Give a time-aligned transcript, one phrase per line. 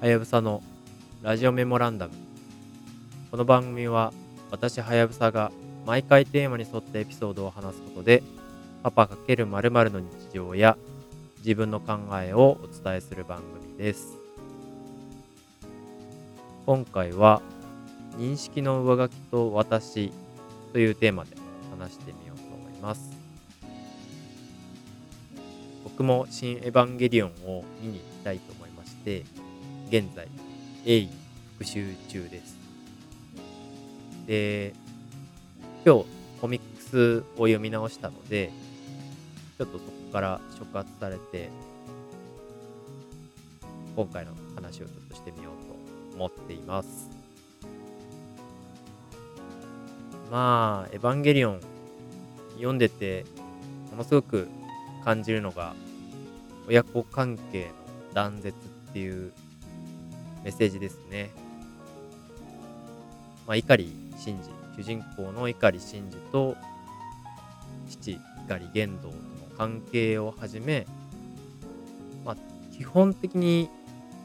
[0.00, 0.62] はやぶさの
[1.22, 2.12] ラジオメモランダム。
[3.32, 4.12] この番組は
[4.48, 5.50] 私はやぶさが
[5.86, 8.22] 毎回テーマに沿ったエピソードを話すことで
[8.84, 10.76] パパ×〇〇の日常や
[11.38, 14.16] 自分の考えをお伝えする番組です。
[16.64, 17.42] 今回は
[18.18, 20.12] 認識の上書きと私
[20.72, 21.36] というテーマで
[21.76, 23.10] 話してみようと思います。
[25.82, 29.24] 僕も新エヴァンゲリオンを見に行きたいと思いまして
[29.88, 30.28] 現在
[30.84, 31.08] 鋭意
[31.58, 32.56] 復習中です。
[34.26, 34.74] で
[35.84, 36.04] 今日
[36.40, 38.50] コミックスを読み直したので
[39.56, 41.48] ちょっとそこから触発されて
[43.96, 47.10] 今回の話をちょっとしてみようと思っています。
[50.30, 51.60] まあエヴァンゲリオン
[52.56, 53.24] 読んでて
[53.90, 54.48] ものすごく
[55.02, 55.74] 感じるのが
[56.68, 57.68] 親子関係
[58.08, 58.54] の断絶
[58.90, 59.32] っていう
[60.44, 61.30] メッセージですね。
[63.46, 66.56] まあ、碇シンジ、主人公の碇シンジと
[67.88, 69.14] 父碇玄道との
[69.56, 70.86] 関係をはじめ、
[72.24, 72.36] まあ、
[72.76, 73.68] 基本的に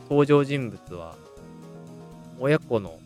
[0.09, 1.16] 登場人物は
[2.39, 3.00] 親子の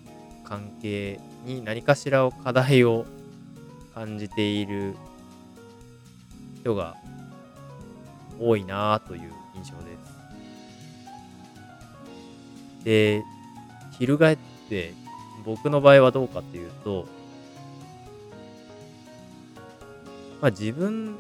[0.43, 3.05] 関係に何かしらを課題を
[3.93, 4.95] 感じている
[6.61, 6.95] 人が
[8.39, 10.16] 多いなという印象です。
[12.87, 13.25] で、
[13.99, 14.37] 翻っ
[14.69, 14.93] て
[15.43, 17.05] 僕の場合はどうかっていうと、
[20.41, 21.17] まあ自分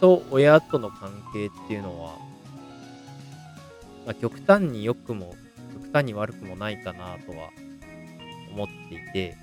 [0.00, 2.12] と親との関係っていうのは、
[4.06, 5.34] まあ、極端に良くも
[5.72, 7.48] 極端に悪くもないかなとは
[8.52, 9.36] 思っていて、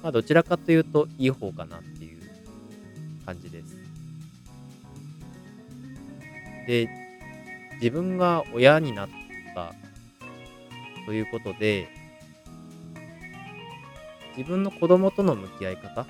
[0.00, 2.20] まあどちらかというといい方かなっていう
[3.26, 3.76] 感じです。
[6.68, 7.01] で、
[7.82, 9.08] 自分が親になっ
[9.56, 9.74] た
[11.04, 11.88] ということで、
[14.36, 16.06] 自分の子供との向き合い方、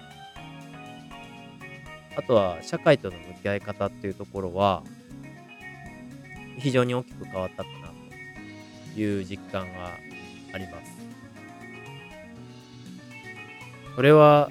[2.15, 4.83] あとは社会との向き合い方っていうところは、
[6.59, 7.89] 非常に大きく変わったかな
[8.93, 9.99] という実感が
[10.53, 10.93] あります。
[13.97, 14.50] それは、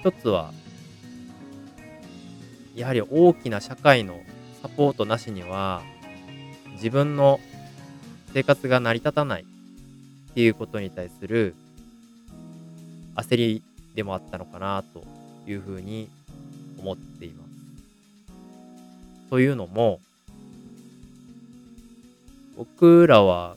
[0.00, 0.52] 一つは、
[2.74, 4.20] やはり大きな社会の
[4.64, 5.82] サポートなしには
[6.72, 7.38] 自分の
[8.32, 9.44] 生活が成り立たないっ
[10.32, 11.54] ていうことに対する
[13.14, 13.62] 焦り
[13.94, 15.04] でもあったのかなと
[15.46, 16.08] いうふうに
[16.80, 17.50] 思っています。
[19.28, 20.00] というのも
[22.56, 23.56] 僕らは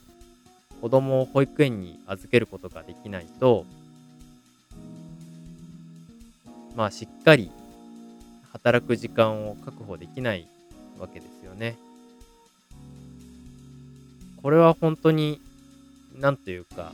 [0.82, 3.66] 子供を保育園に預けることができないと
[6.76, 7.50] まあしっかり
[8.52, 10.50] 働く時間を確保できない
[11.00, 11.78] わけですよね。
[14.42, 15.42] これは本当に、
[16.16, 16.94] なんというか、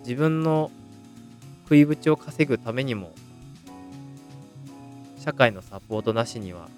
[0.00, 0.70] 自分の
[1.64, 3.12] 食いぶちを稼ぐためにも、
[5.18, 6.68] 社会のサポートなしには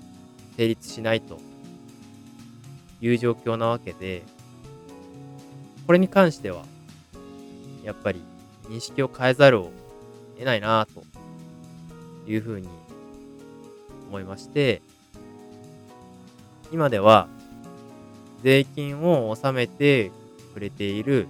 [0.56, 1.38] 成立しないと
[3.00, 4.22] いう状況なわけで、
[5.86, 6.64] これに関しては、
[7.84, 8.20] やっぱり
[8.68, 9.70] 認識を変えざるを
[10.36, 11.04] 得ないなと
[12.30, 12.68] いうふうに
[14.08, 14.82] 思いまして、
[16.72, 17.28] 今では
[18.42, 20.10] 税金を納めて
[20.54, 21.28] くれている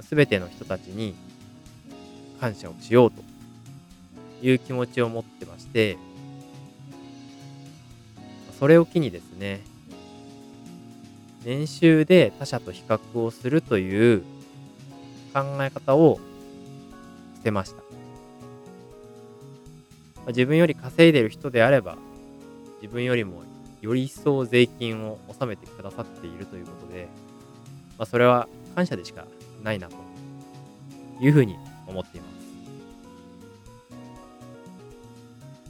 [0.00, 1.14] 全ての人たちに
[2.40, 3.22] 感謝をしようと
[4.42, 5.96] いう気持ちを持ってまして、
[8.58, 9.62] それを機にですね、
[11.44, 14.22] 年収で他者と比較をするという
[15.32, 16.20] 考え方を
[17.36, 17.82] 捨てました。
[20.28, 21.96] 自分より稼いでる人であれば、
[22.80, 23.42] 自分よりも
[23.82, 27.08] より一層税金を納めてくださっているということで、
[27.98, 29.26] まあ、それは感謝でしか
[29.62, 29.96] ないなと
[31.20, 31.56] いうふうに
[31.88, 32.32] 思っています。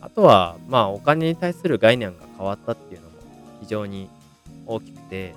[0.02, 3.16] あとは、まあ、お金に対する概念が変わったっていうのも
[3.60, 4.10] 非常に
[4.66, 5.34] 大きくて、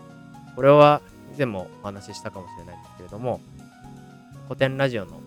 [0.55, 1.01] これは
[1.33, 3.39] 以前もお話ししたかもしれないんですけれども、
[4.47, 5.21] 古典ラジオの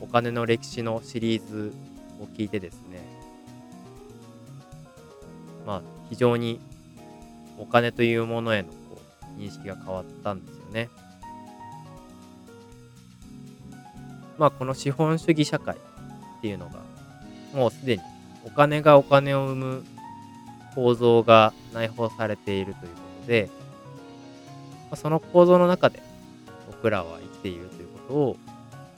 [0.00, 1.72] お金の歴史のシリーズ
[2.20, 3.00] を聞いてですね、
[5.66, 6.60] まあ、非常に
[7.58, 9.00] お金というものへのこ
[9.36, 10.88] う認識が変わったんですよね。
[14.38, 15.78] まあこの資本主義社会っ
[16.40, 16.80] ていうのが
[17.52, 18.02] もうすでに
[18.44, 19.84] お金がお金を生む
[20.74, 23.50] 構造が内包されているということで、
[24.90, 26.00] ま、その構造の中で
[26.68, 28.36] 僕らは生きているということを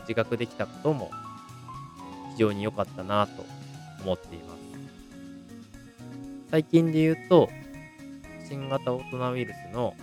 [0.00, 1.10] 自覚できたことも
[2.32, 3.46] 非常に良かったなと
[4.02, 4.60] 思っています。
[6.50, 7.48] 最近で言うと
[8.50, 9.94] 新型オトナウイルスの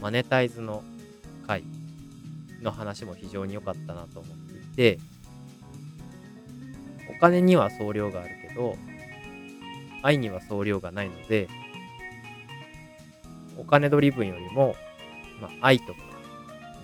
[0.00, 0.84] マネタイズの
[1.48, 1.64] 回
[2.62, 4.98] の話も非常に良かったなと思っていて、
[7.10, 8.76] お金には総量があるけど、
[10.02, 11.48] 愛には総量がないので、
[13.58, 14.76] お金ドリブンよりも、
[15.42, 15.98] まあ、愛とか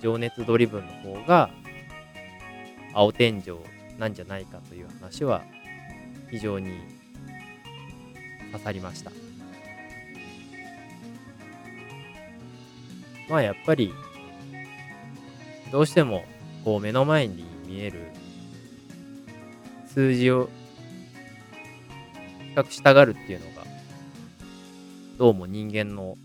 [0.02, 1.48] 情熱ドリブンの方が
[2.92, 3.56] 青天井
[4.00, 5.44] なんじゃないかという話は
[6.28, 6.72] 非常に
[8.50, 9.25] 刺さりました。
[13.28, 13.92] まあやっぱり
[15.72, 16.24] どうしても
[16.64, 18.08] こう目の前に見える
[19.92, 20.48] 数字を
[22.38, 23.66] 比較したがるっていうのが
[25.18, 26.16] どうも人間の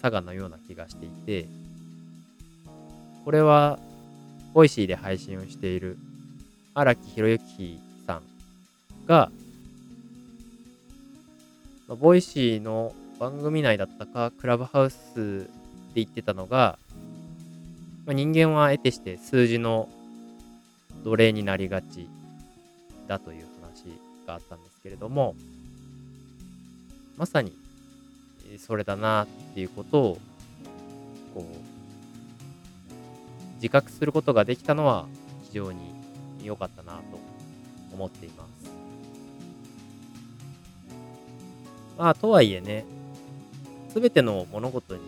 [0.00, 1.46] 性のような気がしていて
[3.24, 3.78] これは
[4.54, 5.98] Voicyで配信をしている
[6.74, 8.22] 荒木宏之さん
[9.06, 9.30] が
[11.88, 15.48] Voicyの番組内だったかクラブハウス
[16.02, 16.78] 言ってたのが、
[18.06, 19.88] まあ、人間は得てして数字の
[21.04, 22.08] 奴隷になりがち
[23.08, 23.84] だという話
[24.26, 25.34] があったんですけれども、
[27.16, 27.52] まさに
[28.58, 30.18] それだなっていうことを、
[31.34, 31.44] こう、
[33.56, 35.06] 自覚することができたのは
[35.44, 35.78] 非常に
[36.42, 37.02] 良かったなと
[37.92, 38.70] 思っています。
[41.98, 42.84] まあ、とはいえね、
[43.88, 45.00] すべての物事に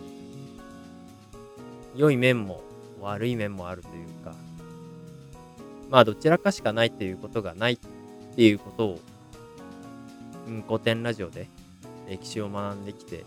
[1.95, 2.61] 良い面も
[3.01, 4.35] 悪い面もあるというか、
[5.89, 7.77] まあどちらかしかないということがないっ
[8.35, 8.99] ていうことを、
[10.47, 11.47] うん、古典ラジオで
[12.07, 13.23] 歴史を学んできて、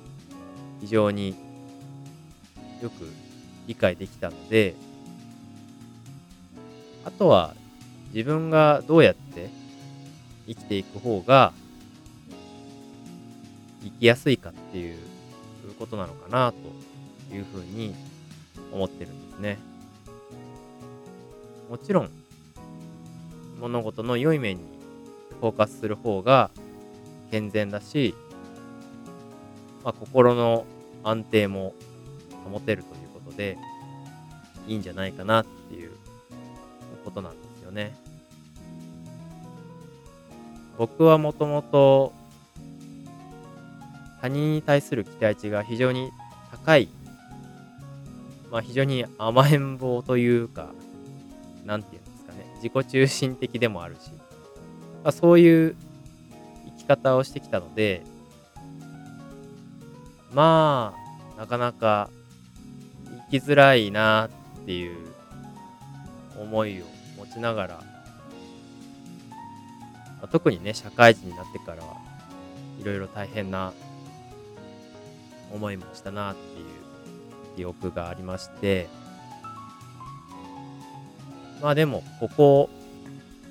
[0.81, 1.35] 非常に
[2.82, 3.09] よく
[3.67, 4.75] 理解できたので、
[7.05, 7.55] あとは
[8.12, 9.50] 自分がどうやって
[10.47, 11.53] 生きていく方が
[13.82, 14.99] 生きやすいかっていう
[15.79, 17.94] ことなのかなというふうに
[18.73, 19.59] 思ってるんですね。
[21.71, 22.11] もちろん、
[23.61, 24.65] 物事の良い面に
[25.41, 26.51] フォーカスする方が
[27.31, 28.15] 健全だし、
[29.85, 30.67] まあ、心の
[31.05, 31.75] 安定も
[32.45, 33.59] 保てるということで、
[34.67, 35.91] いいんじゃないかなっていう
[37.05, 37.97] ことなんですよね。
[40.79, 42.13] 僕はもともと
[44.21, 46.11] 他人に対する期待値が非常に
[46.51, 46.89] 高い
[48.53, 50.69] まあ、非常に甘えん坊というか、
[51.65, 54.13] なんていうんですかね、自己中心的でもあるし、
[55.03, 55.75] まあ、そういう
[56.67, 58.03] 生き方をしてきたので、
[60.35, 60.95] ま
[61.35, 62.11] あ、なかなか
[63.31, 64.29] 生きづらいな
[64.63, 64.99] っていう
[66.39, 66.85] 思いを
[67.17, 67.85] 持ちながら、ま
[70.25, 71.97] あ、特にね、社会人になってからは、
[72.79, 73.73] いろいろ大変な
[75.51, 76.81] 思いもしたなっていう
[77.57, 78.89] 記憶がありまして、
[81.61, 82.71] まあでも、ここ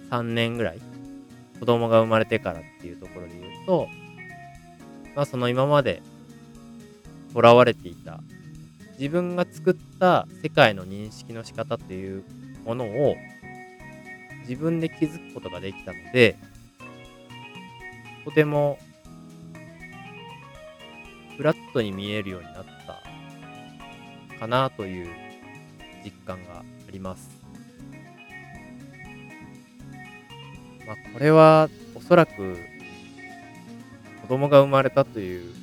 [0.10, 0.82] 3年ぐらい、
[1.60, 3.88] 子供が生まれてからっていうところで言うと、
[5.16, 6.02] まあその今まで
[7.34, 8.22] 囚われていた
[9.00, 12.24] 自分が作った世界の認識の仕方っていう
[12.66, 13.16] ものを
[14.42, 16.38] 自分で気づくことができたので、
[18.26, 18.78] とても
[21.38, 23.01] フラットに見えるようになった
[24.42, 25.08] かなという
[26.04, 27.30] 実感があります。
[30.88, 32.58] まあ、これはおそらく
[34.24, 35.54] 子供が生まれたという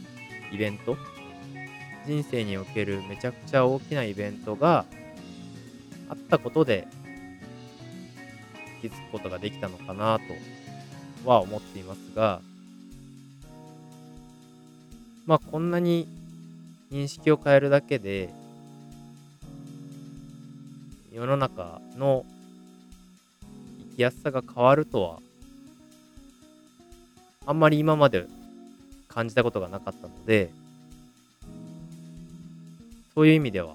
[0.53, 0.97] イベント
[2.07, 4.85] 人生におけるめちゃくちゃ大きなイベントが
[6.09, 6.87] あったことで
[8.81, 10.21] 気づくことができたのかな
[11.25, 12.41] とは思っていますが
[15.27, 16.07] まあこんなに
[16.93, 18.33] 認識を変えるだけで
[21.19, 22.25] 世の中の
[23.91, 25.19] 生きやすさが変わるとは、
[27.45, 28.29] あんまり今まで
[29.09, 30.53] 感じたことがなかったので、
[33.17, 33.75] そういう意味では、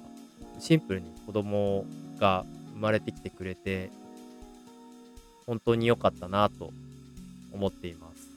[0.57, 1.83] シンプルに子供
[2.17, 2.45] が
[2.75, 3.89] 生まれてきてくれて、
[5.45, 6.71] 本当に良かったなと
[7.51, 8.29] 思っています。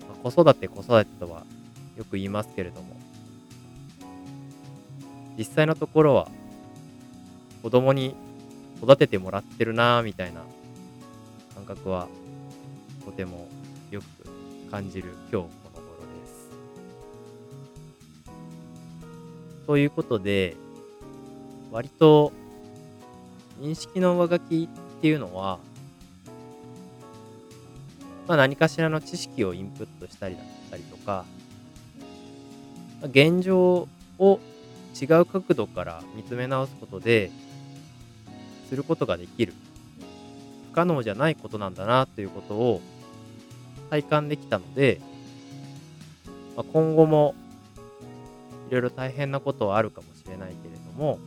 [0.00, 1.44] まあ子育て子育てとは
[1.96, 2.96] よく言いますけれども、
[5.36, 6.28] 実際のところは
[7.62, 8.14] 子供に
[8.82, 10.42] 育ててもらってるなぁみたいな
[11.54, 12.08] 感覚は
[13.04, 13.48] とても
[13.90, 14.06] よく
[14.70, 16.50] 感じる今日この頃です。
[19.66, 20.56] ということで
[21.70, 22.32] 割と
[23.60, 25.58] 認識の上書きっていうのは
[28.26, 31.24] まあ、何かしらの知識をインプットしたりだったりとか、
[33.02, 34.40] 現状を
[35.00, 37.30] 違う角度から見つめ直すことで
[38.68, 39.52] することができる。
[40.72, 42.80] 不可能じゃないことなんだなということを
[43.90, 45.00] 体感できたので、
[46.56, 47.34] まあ、今後も
[48.70, 51.18] いろいろ大変なことはあるかもしれないけれども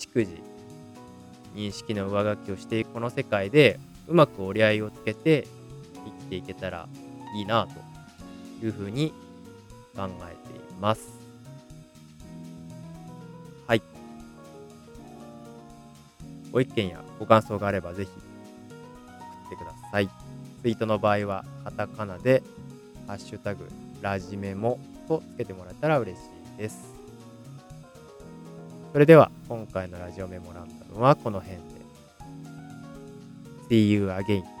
[0.00, 0.42] 逐次
[1.54, 3.78] 認識の上書きをしていくこの世界で
[4.08, 5.46] うまく折り合いをつけて
[6.04, 6.88] 生きていけたら
[7.36, 7.68] いいな
[8.60, 9.12] というふうに
[9.94, 11.08] 考えています。
[13.66, 13.82] はい。
[16.52, 20.08] ご意見やご感想があればぜひ送ってください。
[20.62, 22.42] ツイートの場合はカタカナで
[23.06, 23.68] ハッシュタグ
[24.00, 24.78] ラジメモ
[25.08, 26.24] とつけてもらえたら嬉し
[26.56, 26.94] いです。
[28.92, 31.64] それでは今回のラジオメモランダムはこの辺で。
[33.68, 34.55] See you again.